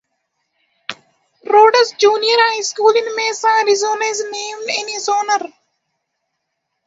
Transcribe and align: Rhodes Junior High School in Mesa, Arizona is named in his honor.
Rhodes 1.45 1.93
Junior 1.99 2.33
High 2.33 2.61
School 2.63 2.89
in 2.89 3.15
Mesa, 3.15 3.47
Arizona 3.59 4.03
is 4.05 4.23
named 4.31 4.67
in 4.79 4.87
his 4.89 5.07
honor. 5.07 5.53